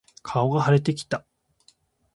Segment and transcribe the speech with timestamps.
[0.23, 1.27] 顔が腫れてきた。